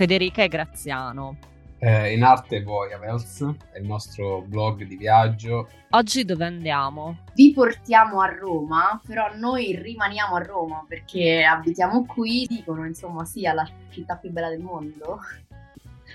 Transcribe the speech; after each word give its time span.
Federica 0.00 0.42
e 0.42 0.48
Graziano. 0.48 1.36
Eh, 1.78 2.14
in 2.14 2.22
arte 2.22 2.62
Voyavels, 2.62 3.44
è 3.70 3.80
il 3.80 3.84
nostro 3.84 4.40
blog 4.40 4.82
di 4.84 4.96
viaggio. 4.96 5.68
Oggi 5.90 6.24
dove 6.24 6.46
andiamo? 6.46 7.18
Vi 7.34 7.52
portiamo 7.52 8.22
a 8.22 8.34
Roma, 8.34 8.98
però 9.06 9.28
noi 9.36 9.76
rimaniamo 9.76 10.36
a 10.36 10.42
Roma 10.42 10.86
perché 10.88 11.44
abitiamo 11.44 12.06
qui, 12.06 12.46
dicono 12.48 12.86
insomma 12.86 13.26
sia 13.26 13.52
la 13.52 13.68
città 13.90 14.16
più 14.16 14.30
bella 14.30 14.48
del 14.48 14.60
mondo. 14.60 15.18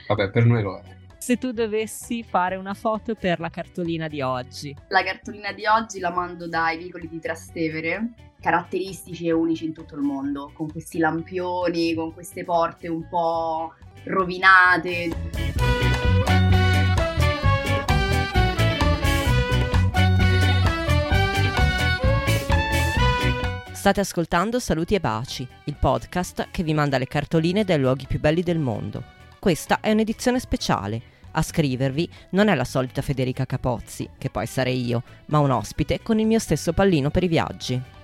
Vabbè, 0.08 0.31
per 0.31 0.45
noi 0.45 0.63
lo 0.63 0.80
è. 0.80 0.81
Se 1.26 1.39
tu 1.39 1.54
dovessi 1.54 2.21
fare 2.21 2.55
una 2.55 2.76
foto 2.76 3.16
per 3.16 3.39
la 3.39 3.50
cartolina 3.50 4.08
di 4.08 4.21
oggi. 4.21 4.76
La 4.89 5.02
cartolina 5.02 5.54
di 5.54 5.66
oggi 5.66 5.98
la 5.98 6.12
mando 6.12 6.48
dai 6.48 6.78
vicoli 6.78 7.09
di 7.09 7.20
Trastevere, 7.20 8.12
caratteristici 8.40 9.26
e 9.26 9.32
unici 9.32 9.66
in 9.66 9.73
tutto 9.73 9.96
il 9.96 10.02
mondo, 10.02 10.52
con 10.54 10.72
questi 10.72 10.99
lampioni, 10.99 11.96
con 11.96 12.13
queste 12.13 12.44
porte 12.44 12.88
un 12.90 13.08
po' 13.09 13.73
rovinate. 14.04 15.09
State 23.73 23.99
ascoltando 23.99 24.60
Saluti 24.60 24.94
e 24.94 24.99
Baci, 24.99 25.48
il 25.63 25.76
podcast 25.76 26.49
che 26.52 26.62
vi 26.62 26.76
manda 26.76 26.99
le 26.99 27.07
cartoline 27.07 27.63
dai 27.63 27.80
luoghi 27.80 28.05
più 28.05 28.20
belli 28.20 28.44
del 28.44 28.60
mondo. 28.60 29.04
Questa 29.40 29.80
è 29.80 29.90
un'edizione 29.90 30.40
speciale. 30.40 31.13
A 31.38 31.41
scrivervi 31.41 32.09
non 32.30 32.48
è 32.48 32.55
la 32.55 32.63
solita 32.63 33.02
Federica 33.02 33.45
Capozzi, 33.45 34.09
che 34.17 34.30
poi 34.30 34.45
sarei 34.45 34.85
io, 34.85 35.03
ma 35.26 35.39
un 35.39 35.52
ospite 35.52 36.02
con 36.02 36.17
il 36.17 36.26
mio 36.26 36.39
stesso 36.39 36.71
pallino 36.71 37.09
per 37.09 37.23
i 37.23 37.27
viaggi. 37.27 37.95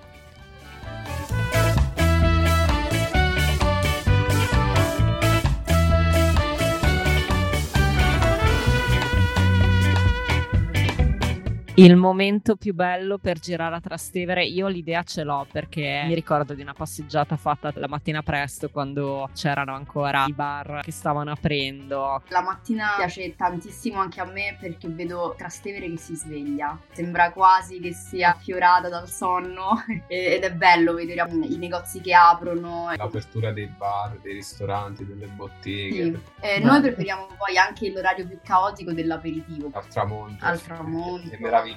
Il 11.82 11.96
momento 11.96 12.58
più 12.58 12.76
bello 12.76 13.18
per 13.18 13.40
girare 13.40 13.74
a 13.74 13.80
Trastevere, 13.80 14.46
io 14.46 14.68
l'idea 14.68 15.02
ce 15.02 15.24
l'ho 15.24 15.48
perché 15.52 16.04
mi 16.06 16.14
ricordo 16.14 16.54
di 16.54 16.62
una 16.62 16.76
passeggiata 16.76 17.38
fatta 17.38 17.72
la 17.74 17.88
mattina 17.88 18.22
presto 18.22 18.70
quando 18.70 19.28
c'erano 19.34 19.74
ancora 19.74 20.26
i 20.28 20.32
bar 20.32 20.82
che 20.84 20.92
stavano 20.92 21.32
aprendo. 21.32 22.22
La 22.28 22.44
mattina 22.44 22.94
piace 22.98 23.36
tantissimo 23.36 24.00
anche 24.00 24.22
a 24.22 24.26
me 24.26 24.56
perché 24.60 24.90
vedo 24.90 25.34
Trastevere 25.36 25.90
che 25.90 25.98
si 25.98 26.16
sveglia, 26.16 26.78
sembra 26.92 27.32
quasi 27.32 27.80
che 27.80 27.94
sia 27.94 28.34
fiorata 28.34 28.88
dal 28.88 29.10
sonno 29.10 29.84
ed 30.06 30.44
è 30.44 30.54
bello 30.54 30.94
vedere 30.94 31.28
i 31.50 31.58
negozi 31.58 32.00
che 32.00 32.14
aprono. 32.14 32.94
L'apertura 32.96 33.52
dei 33.52 33.66
bar, 33.66 34.20
dei 34.22 34.34
ristoranti, 34.34 35.04
delle 35.04 35.26
botteghe. 35.26 36.04
Sì. 36.04 36.20
Eh, 36.42 36.60
noi 36.60 36.80
preferiamo 36.80 37.26
poi 37.36 37.58
anche 37.58 37.92
l'orario 37.92 38.28
più 38.28 38.38
caotico 38.44 38.94
dell'aperitivo. 38.94 39.72
Al 39.74 39.88
tramonto. 39.88 40.46
Al 40.46 40.62
tramonto. 40.62 41.32
È 41.32 41.40
meraviglioso. 41.40 41.71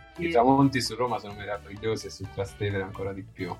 I 0.18 0.30
tramonti 0.30 0.80
su 0.80 0.94
Roma 0.94 1.18
sono 1.18 1.34
meravigliosi 1.34 2.06
e 2.06 2.10
su 2.10 2.26
Trastevere 2.32 2.82
ancora 2.82 3.12
di 3.12 3.22
più. 3.22 3.54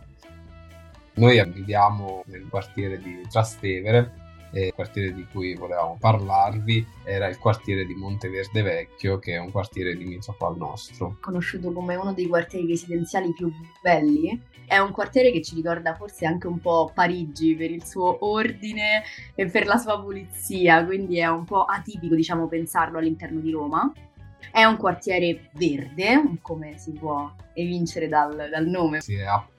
Noi 1.14 1.42
viviamo 1.50 2.22
nel 2.26 2.46
quartiere 2.48 2.98
di 2.98 3.26
Trastevere 3.30 4.24
e 4.52 4.66
il 4.66 4.74
quartiere 4.74 5.12
di 5.12 5.26
cui 5.30 5.54
volevamo 5.54 5.96
parlarvi 5.98 6.86
era 7.04 7.26
il 7.26 7.38
quartiere 7.38 7.84
di 7.84 7.94
Monteverde 7.94 8.62
Vecchio, 8.62 9.18
che 9.18 9.34
è 9.34 9.38
un 9.38 9.50
quartiere 9.50 9.94
limitrofo 9.94 10.46
al 10.46 10.56
nostro. 10.56 11.18
Conosciuto 11.20 11.72
come 11.72 11.94
uno 11.94 12.12
dei 12.12 12.26
quartieri 12.26 12.66
residenziali 12.66 13.32
più 13.32 13.50
belli, 13.82 14.40
è 14.66 14.78
un 14.78 14.92
quartiere 14.92 15.30
che 15.30 15.42
ci 15.42 15.54
ricorda 15.54 15.94
forse 15.94 16.26
anche 16.26 16.46
un 16.46 16.58
po' 16.58 16.90
Parigi 16.92 17.54
per 17.54 17.70
il 17.70 17.84
suo 17.84 18.24
ordine 18.26 19.02
e 19.34 19.46
per 19.46 19.66
la 19.66 19.76
sua 19.76 20.00
pulizia, 20.00 20.84
quindi 20.84 21.18
è 21.18 21.26
un 21.26 21.44
po' 21.44 21.64
atipico, 21.64 22.14
diciamo, 22.14 22.48
pensarlo 22.48 22.98
all'interno 22.98 23.40
di 23.40 23.50
Roma. 23.50 23.92
È 24.50 24.64
un 24.64 24.76
quartiere 24.76 25.50
verde, 25.52 26.38
come 26.40 26.78
si 26.78 26.92
può 26.92 27.32
evincere 27.54 28.08
dal, 28.08 28.48
dal 28.50 28.66
nome. 28.66 29.00
Sì, 29.00 29.16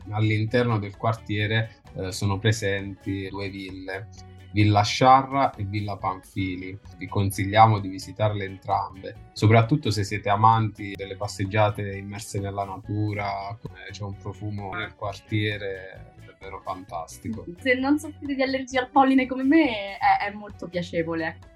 all'interno 0.09 0.79
del 0.79 0.97
quartiere 0.97 1.81
eh, 1.95 2.11
sono 2.11 2.37
presenti 2.37 3.27
due 3.29 3.49
ville, 3.49 4.07
Villa 4.51 4.81
Sciarra 4.81 5.53
e 5.53 5.63
Villa 5.63 5.97
Panfili. 5.97 6.77
Vi 6.97 7.07
consigliamo 7.07 7.79
di 7.79 7.89
visitarle 7.89 8.45
entrambe, 8.45 9.29
soprattutto 9.33 9.91
se 9.91 10.03
siete 10.03 10.29
amanti 10.29 10.93
delle 10.95 11.15
passeggiate 11.15 11.95
immerse 11.95 12.39
nella 12.39 12.63
natura, 12.63 13.57
c'è 13.91 14.03
un 14.03 14.15
profumo 14.15 14.73
nel 14.73 14.95
quartiere 14.95 16.15
davvero 16.25 16.59
fantastico. 16.61 17.45
Se 17.59 17.73
non 17.73 17.99
soffrite 17.99 18.35
di 18.35 18.41
allergia 18.41 18.81
al 18.81 18.89
polline 18.89 19.27
come 19.27 19.43
me 19.43 19.97
è, 19.97 20.27
è 20.27 20.31
molto 20.33 20.67
piacevole. 20.67 21.55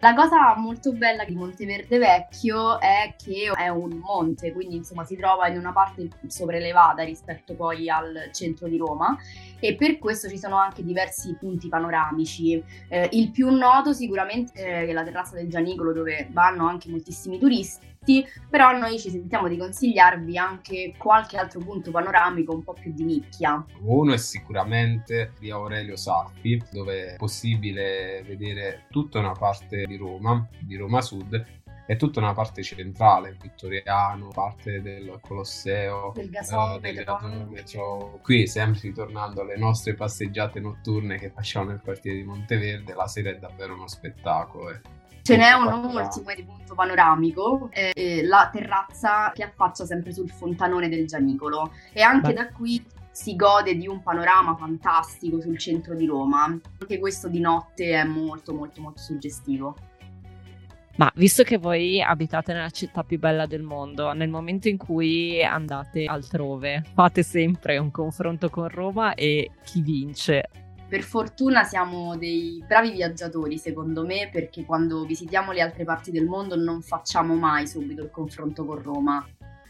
La 0.00 0.12
cosa 0.12 0.54
molto 0.58 0.92
bella 0.92 1.24
di 1.24 1.34
Monteverde 1.34 1.96
Vecchio 1.96 2.78
è 2.78 3.14
che 3.16 3.50
è 3.56 3.68
un 3.68 3.96
monte, 3.96 4.52
quindi 4.52 4.76
insomma 4.76 5.04
si 5.04 5.16
trova 5.16 5.48
in 5.48 5.56
una 5.56 5.72
parte 5.72 6.10
sopraelevata 6.26 7.02
rispetto 7.02 7.54
poi 7.54 7.88
al 7.88 8.28
centro 8.30 8.68
di 8.68 8.76
Roma 8.76 9.16
e 9.58 9.74
per 9.74 9.98
questo 9.98 10.28
ci 10.28 10.36
sono 10.36 10.58
anche 10.58 10.84
diversi 10.84 11.34
punti 11.40 11.68
panoramici. 11.68 12.62
Eh, 12.90 13.08
il 13.12 13.30
più 13.30 13.48
noto 13.48 13.94
sicuramente 13.94 14.62
è 14.62 14.92
la 14.92 15.02
terrazza 15.02 15.34
del 15.34 15.48
Gianicolo 15.48 15.94
dove 15.94 16.28
vanno 16.30 16.68
anche 16.68 16.90
moltissimi 16.90 17.38
turisti 17.38 17.94
però 18.48 18.76
noi 18.76 18.98
ci 18.98 19.10
sentiamo 19.10 19.48
di 19.48 19.56
consigliarvi 19.56 20.38
anche 20.38 20.94
qualche 20.96 21.36
altro 21.36 21.58
punto 21.60 21.90
panoramico 21.90 22.54
un 22.54 22.62
po' 22.62 22.72
più 22.72 22.92
di 22.92 23.04
nicchia. 23.04 23.64
Uno 23.80 24.12
è 24.12 24.16
sicuramente 24.16 25.32
via 25.40 25.56
Aurelio 25.56 25.96
Saffi, 25.96 26.62
dove 26.70 27.14
è 27.14 27.16
possibile 27.16 28.22
vedere 28.24 28.86
tutta 28.90 29.18
una 29.18 29.32
parte 29.32 29.85
di 29.86 29.96
Roma, 29.96 30.46
di 30.58 30.76
Roma 30.76 31.00
Sud, 31.00 31.44
e 31.88 31.96
tutta 31.96 32.18
una 32.18 32.34
parte 32.34 32.62
centrale, 32.62 33.36
vittoriano, 33.40 34.28
parte 34.28 34.82
del 34.82 35.18
Colosseo, 35.20 36.12
del 36.14 36.28
gasone, 36.30 36.74
uh, 36.74 36.80
del 36.80 37.04
gasone. 37.04 38.20
Qui, 38.22 38.46
sempre 38.48 38.80
ritornando 38.82 39.42
alle 39.42 39.56
nostre 39.56 39.94
passeggiate 39.94 40.58
notturne 40.58 41.16
che 41.16 41.30
facciamo 41.30 41.70
nel 41.70 41.80
quartiere 41.80 42.18
di 42.18 42.24
Monteverde, 42.24 42.92
la 42.94 43.06
sera 43.06 43.30
è 43.30 43.38
davvero 43.38 43.74
uno 43.74 43.86
spettacolo. 43.86 44.70
Eh. 44.70 44.80
Ce 45.22 45.36
n'è 45.36 45.52
un 45.52 45.66
ultimo 45.66 46.32
di 46.34 46.44
punto 46.44 46.74
panoramico, 46.74 47.68
eh, 47.72 48.22
la 48.24 48.48
terrazza 48.52 49.32
che 49.32 49.42
affaccia 49.42 49.84
sempre 49.84 50.12
sul 50.12 50.30
fontanone 50.30 50.88
del 50.88 51.06
Gianicolo 51.06 51.72
e 51.92 52.00
anche 52.00 52.28
Beh. 52.28 52.34
da 52.34 52.48
qui 52.48 52.84
si 53.16 53.34
gode 53.34 53.74
di 53.76 53.88
un 53.88 54.02
panorama 54.02 54.54
fantastico 54.56 55.40
sul 55.40 55.56
centro 55.56 55.94
di 55.94 56.04
Roma. 56.04 56.44
Anche 56.44 56.98
questo 56.98 57.28
di 57.28 57.40
notte 57.40 57.92
è 57.92 58.04
molto 58.04 58.52
molto 58.52 58.82
molto 58.82 59.00
suggestivo. 59.00 59.74
Ma 60.96 61.10
visto 61.14 61.42
che 61.42 61.56
voi 61.56 62.02
abitate 62.02 62.52
nella 62.52 62.68
città 62.68 63.04
più 63.04 63.18
bella 63.18 63.46
del 63.46 63.62
mondo, 63.62 64.12
nel 64.12 64.28
momento 64.28 64.68
in 64.68 64.76
cui 64.76 65.42
andate 65.42 66.04
altrove, 66.04 66.84
fate 66.92 67.22
sempre 67.22 67.78
un 67.78 67.90
confronto 67.90 68.50
con 68.50 68.68
Roma 68.68 69.14
e 69.14 69.50
chi 69.64 69.80
vince? 69.80 70.50
Per 70.86 71.02
fortuna 71.02 71.64
siamo 71.64 72.18
dei 72.18 72.62
bravi 72.66 72.90
viaggiatori, 72.90 73.56
secondo 73.56 74.04
me, 74.04 74.28
perché 74.30 74.66
quando 74.66 75.04
visitiamo 75.04 75.52
le 75.52 75.62
altre 75.62 75.84
parti 75.84 76.10
del 76.10 76.26
mondo 76.26 76.54
non 76.54 76.82
facciamo 76.82 77.34
mai 77.34 77.66
subito 77.66 78.02
il 78.02 78.10
confronto 78.10 78.66
con 78.66 78.82
Roma. 78.82 79.26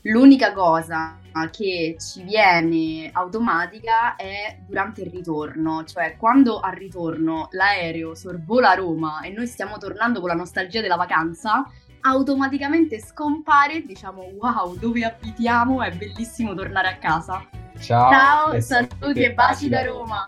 L'unica 0.09 0.53
cosa 0.53 1.19
che 1.51 1.97
ci 1.99 2.23
viene 2.23 3.11
automatica 3.13 4.15
è 4.15 4.57
durante 4.65 5.03
il 5.03 5.11
ritorno, 5.11 5.83
cioè 5.85 6.17
quando 6.17 6.61
al 6.61 6.75
ritorno 6.75 7.49
l'aereo 7.51 8.15
sorvola 8.15 8.75
Roma 8.75 9.21
e 9.23 9.31
noi 9.31 9.49
stiamo 9.49 9.79
tornando 9.79 10.21
con 10.21 10.29
la 10.29 10.37
nostalgia 10.37 10.81
della 10.81 10.95
vacanza, 10.95 11.69
automaticamente 12.03 13.01
scompare, 13.01 13.83
diciamo 13.83 14.31
wow, 14.39 14.77
dove 14.77 15.05
abitiamo, 15.05 15.83
è 15.83 15.91
bellissimo 15.91 16.55
tornare 16.55 16.89
a 16.89 16.97
casa. 16.99 17.45
Ciao, 17.81 18.11
Ciao 18.11 18.61
saluti 18.61 19.25
e 19.25 19.35
baci 19.35 19.69
da 19.69 19.85
Roma. 19.85 20.27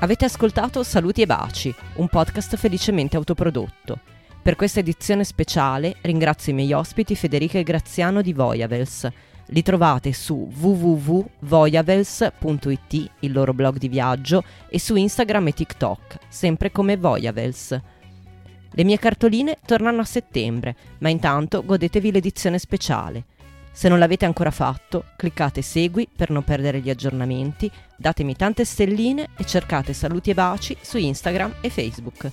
Avete 0.00 0.24
ascoltato 0.24 0.82
Saluti 0.82 1.22
e 1.22 1.26
Baci, 1.26 1.72
un 1.94 2.08
podcast 2.08 2.56
felicemente 2.56 3.16
autoprodotto. 3.16 4.12
Per 4.44 4.56
questa 4.56 4.80
edizione 4.80 5.24
speciale 5.24 5.96
ringrazio 6.02 6.52
i 6.52 6.54
miei 6.54 6.74
ospiti 6.74 7.16
Federica 7.16 7.58
e 7.58 7.62
Graziano 7.62 8.20
di 8.20 8.34
Voyavels. 8.34 9.08
Li 9.46 9.62
trovate 9.62 10.12
su 10.12 10.50
www.voyavels.it, 10.54 13.10
il 13.20 13.32
loro 13.32 13.54
blog 13.54 13.78
di 13.78 13.88
viaggio, 13.88 14.44
e 14.68 14.78
su 14.78 14.96
Instagram 14.96 15.46
e 15.46 15.52
TikTok, 15.52 16.18
sempre 16.28 16.70
come 16.70 16.98
Voyavels. 16.98 17.80
Le 18.70 18.84
mie 18.84 18.98
cartoline 18.98 19.56
tornano 19.64 20.02
a 20.02 20.04
settembre, 20.04 20.76
ma 20.98 21.08
intanto 21.08 21.64
godetevi 21.64 22.12
l'edizione 22.12 22.58
speciale. 22.58 23.24
Se 23.72 23.88
non 23.88 23.98
l'avete 23.98 24.26
ancora 24.26 24.50
fatto, 24.50 25.06
cliccate 25.16 25.62
segui 25.62 26.06
per 26.14 26.28
non 26.28 26.44
perdere 26.44 26.80
gli 26.80 26.90
aggiornamenti, 26.90 27.70
datemi 27.96 28.36
tante 28.36 28.66
stelline 28.66 29.28
e 29.38 29.46
cercate 29.46 29.94
saluti 29.94 30.28
e 30.28 30.34
baci 30.34 30.76
su 30.82 30.98
Instagram 30.98 31.54
e 31.62 31.70
Facebook. 31.70 32.30